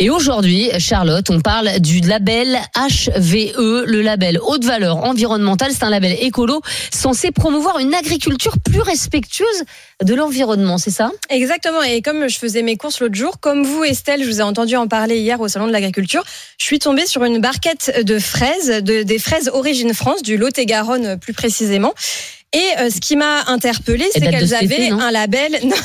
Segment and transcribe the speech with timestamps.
[0.00, 5.70] Et aujourd'hui, Charlotte, on parle du label HVE, le label haute valeur environnementale.
[5.72, 6.60] C'est un label écolo
[6.92, 9.64] censé promouvoir une agriculture plus respectueuse
[10.02, 11.12] de l'environnement, c'est ça?
[11.30, 11.82] Exactement.
[11.82, 14.74] Et comme je faisais mes courses l'autre jour, comme vous, Estelle, je vous ai entendu
[14.74, 16.24] en parler hier au Salon de l'Agriculture,
[16.58, 21.18] je suis tombée sur une barquette de fraises, de, des fraises Origine France, du Lot-et-Garonne
[21.18, 21.94] plus précisément.
[22.54, 25.58] Et euh, ce qui m'a interpellée, c'est qu'elles avaient un label.
[25.64, 25.76] Non.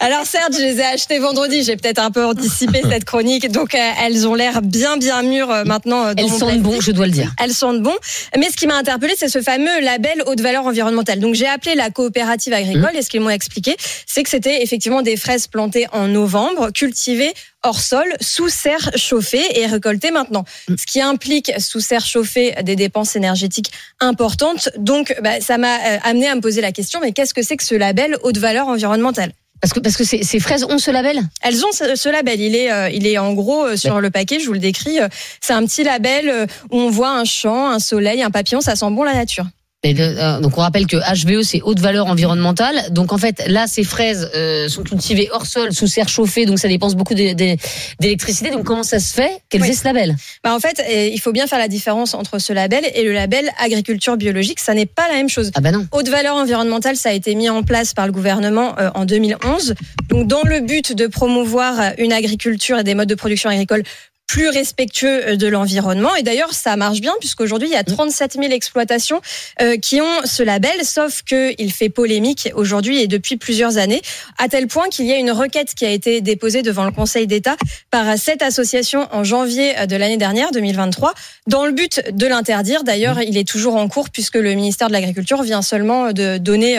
[0.00, 1.64] Alors certes, je les ai achetées vendredi.
[1.64, 5.50] J'ai peut-être un peu anticipé cette chronique, donc euh, elles ont l'air bien bien mûres
[5.50, 6.06] euh, maintenant.
[6.06, 7.34] euh, dans Elles sentent bon, je dois le dire.
[7.42, 7.94] Elles sentent bon.
[8.36, 11.18] Mais ce qui m'a interpellée, c'est ce fameux label haute valeur environnementale.
[11.18, 13.76] Donc j'ai appelé la coopérative agricole et ce qu'ils m'ont expliqué,
[14.06, 19.44] c'est que c'était effectivement des fraises plantées en novembre, cultivées hors sol, sous serre chauffée
[19.60, 20.44] et récoltées maintenant.
[20.68, 24.68] Ce qui implique sous serre chauffée des dépenses énergétiques importantes.
[24.78, 25.74] Donc bah, ça m'a
[26.04, 28.68] amené à me poser la question, mais qu'est-ce que c'est que ce label haute valeur
[28.68, 29.32] environnementale?
[29.60, 32.40] Parce que, parce que ces, ces fraises ont ce label elles ont ce, ce label.
[32.40, 34.38] Il est, euh, il est en gros euh, sur le paquet.
[34.38, 35.00] Je vous le décris.
[35.00, 35.08] euh,
[35.40, 38.60] C'est un petit label euh, où on voit un champ, un soleil, un papillon.
[38.60, 39.46] Ça sent bon la nature.
[39.86, 42.74] Euh, donc on rappelle que HVE c'est haute valeur environnementale.
[42.90, 46.58] Donc en fait là ces fraises euh, sont cultivées hors sol sous serre chauffée donc
[46.58, 47.58] ça dépense beaucoup d'é- d'é-
[48.00, 48.50] d'électricité.
[48.50, 49.68] Donc comment ça se fait qu'elles Oui.
[49.68, 50.16] aient ce label?
[50.42, 53.12] Bah en fait, euh, il faut bien faire la différence entre ce label et le
[53.12, 54.58] label agriculture biologique.
[54.58, 55.52] Ça n'est pas la même chose.
[55.54, 55.86] Ah bah non.
[55.92, 59.74] Haute valeur environnementale, ça a été mis en place par le gouvernement en 2011.
[60.08, 63.84] Donc, dans le but de promouvoir une agriculture et des modes de production agricole
[64.28, 66.14] plus respectueux euh, de l'environnement.
[66.14, 69.20] Et d'ailleurs, ça marche bien puisqu'aujourd'hui, il y a 37 000 exploitations
[69.60, 74.02] euh, qui ont ce label, sauf qu'il fait polémique aujourd'hui et depuis plusieurs années,
[74.38, 77.26] à tel point qu'il y a une requête qui a été déposée devant le Conseil
[77.26, 77.56] d'État
[77.90, 81.14] par cette association en janvier euh, de l'année dernière, 2023,
[81.46, 82.84] dans le but de l'interdire.
[82.84, 86.78] D'ailleurs, il est toujours en cours puisque le ministère de l'Agriculture vient seulement de donner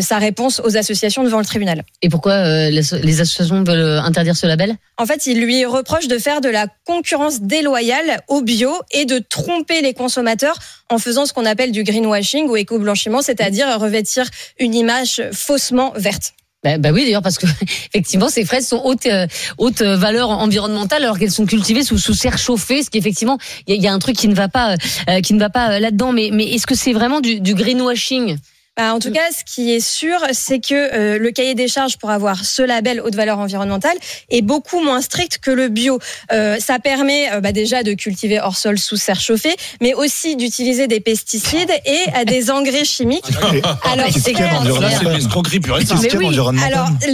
[0.00, 1.82] sa réponse aux associations devant le tribunal.
[2.02, 4.76] Et pourquoi les, associations veulent interdire ce label?
[4.98, 9.18] En fait, il lui reproche de faire de la concurrence déloyale au bio et de
[9.18, 10.56] tromper les consommateurs
[10.88, 14.24] en faisant ce qu'on appelle du greenwashing ou éco-blanchiment, c'est-à-dire revêtir
[14.58, 16.32] une image faussement verte.
[16.64, 17.46] bah oui d'ailleurs parce que
[17.90, 19.26] effectivement ces fraises sont haute euh,
[19.58, 23.38] haute euh, valeur environnementale alors qu'elles sont cultivées sous sous serre chauffée ce qui effectivement
[23.66, 24.74] il y, a- un truc qui ne va pas
[25.08, 28.36] euh, qui ne va pas euh, là-dedans mais mais est-ce que c'est vraiment du, greenwashing?
[28.94, 32.10] En tout cas, ce qui est sûr, c'est que euh, le cahier des charges pour
[32.10, 33.96] avoir ce label haute valeur environnementale
[34.30, 35.98] est beaucoup moins strict que le bio.
[36.32, 40.36] Euh, ça permet euh, bah, déjà de cultiver hors sol sous serre chauffée, mais aussi
[40.36, 43.24] d'utiliser des pesticides et euh, des engrais chimiques.
[43.92, 44.32] Alors, c'est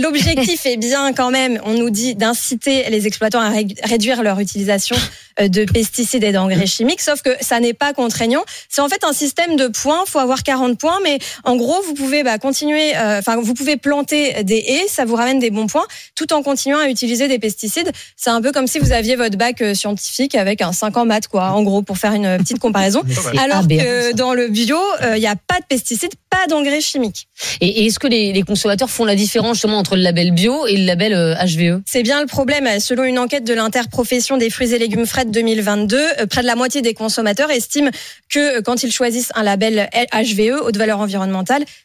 [0.00, 4.38] l'objectif est bien quand même, on nous dit d'inciter les exploitants à ré- réduire leur
[4.40, 4.96] utilisation
[5.40, 8.44] euh, de pesticides et d'engrais chimiques, sauf que ça n'est pas contraignant.
[8.68, 11.94] C'est en fait un système de points, faut avoir 40 points, mais en gros, vous
[11.94, 15.66] pouvez bah, continuer, euh, enfin, vous pouvez planter des haies, ça vous ramène des bons
[15.66, 17.90] points, tout en continuant à utiliser des pesticides.
[18.16, 21.04] C'est un peu comme si vous aviez votre bac euh, scientifique avec un 5 en
[21.06, 23.02] maths, quoi, en gros, pour faire une petite comparaison.
[23.38, 27.28] Alors que dans le bio, euh, il n'y a pas de pesticides, pas d'engrais chimiques.
[27.60, 30.66] et, et est-ce que les, les consommateurs font la différence justement entre le label bio
[30.66, 32.68] et le label euh, HVE C'est bien le problème.
[32.80, 36.46] Selon une enquête de l'interprofession des fruits et légumes frais de 2022, euh, près de
[36.46, 37.90] la moitié des consommateurs estiment
[38.28, 41.35] que euh, quand ils choisissent un label HVE, haute valeur environnementale,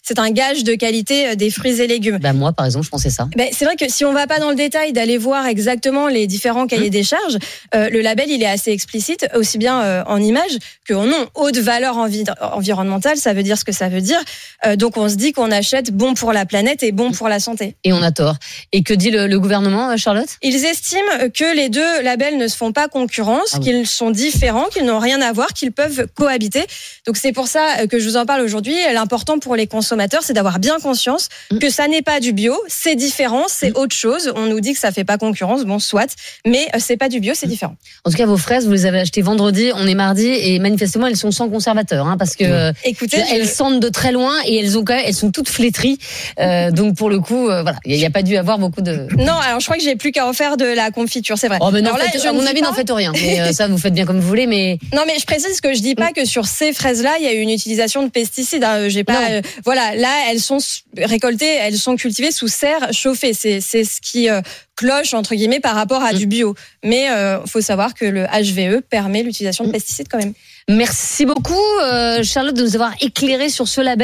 [0.01, 2.17] c'est un gage de qualité euh, des fruits et légumes.
[2.19, 4.39] bah moi par exemple je pensais ça Ben, c'est vrai que si on va pas
[4.39, 7.38] dans le détail d'aller voir exactement les différents cahiers des charges,
[7.75, 10.57] euh, le label il est assez explicite, aussi bien euh, en image
[10.88, 11.25] que en nom.
[11.35, 14.19] Haute valeur envi- environnementale, ça veut dire ce que ça veut dire.
[14.66, 17.39] Euh, donc on se dit qu'on achète bon pour la planète et bon pour la
[17.39, 17.75] santé.
[17.83, 18.35] et on a tort
[18.72, 20.29] et que dit le, le gouvernement Charlotte?
[20.41, 23.66] Ils estiment que les deux labels ne se font pas concurrence, Ah oui.
[23.66, 26.63] qu'ils sont différents, qu'ils n'ont rien à voir, qu'ils peuvent cohabiter.
[27.07, 28.75] Donc c'est pour ça que je vous en parle aujourd'hui.
[28.94, 31.59] L'important pour les consommateurs, c'est d'avoir bien conscience Mm.
[31.59, 34.31] que ça n'est pas du bio, c'est différent, c'est autre chose.
[34.35, 36.16] On nous dit que ça fait pas concurrence, bon soit,
[36.47, 37.75] mais euh, c'est pas du bio, c'est différent.
[38.06, 41.07] en tout cas vos fraises vous les avez achetées vendredi on est mardi et manifestement
[41.07, 44.31] elles sont sans conservateur hein, parce que euh, Écoutez, elles je- sentent de très loin
[44.45, 45.98] et elles ont quand même, elles sont toutes flétries
[46.39, 49.07] Euh, donc pour le coup euh, voilà il n'y a, pas dû avoir beaucoup de
[49.18, 51.57] non, alors je crois que j'ai plus qu'à en faire de la confiture, c'est vrai.
[51.62, 53.12] Oh, mais non, Alors là, faites- je à mon avis, n'en faites rien.
[53.13, 54.48] Mais euh, ça, vous faites bien comme vous voulez.
[54.48, 57.27] Mais Non, mais je précise que je dis pas que sur ces fraises-là, il y
[57.27, 58.63] a eu une utilisation de pesticides.
[58.63, 58.88] hein.
[58.89, 59.13] J'ai pas.
[59.31, 60.57] Euh, voilà, là, elles sont
[60.98, 63.33] récoltées, elles sont cultivées sous serre chauffée.
[63.33, 64.42] C'est, c'est ce qui euh,
[64.75, 66.18] cloche entre guillemets par rapport à Mm.
[66.18, 66.56] du bio.
[66.83, 69.74] Mais euh, faut savoir que le HVE permet l'utilisation de Mm.
[69.74, 70.33] pesticides quand même.
[70.69, 74.00] merci beaucoup, euh, Charlotte, de nous avoir éclairé sur ce label.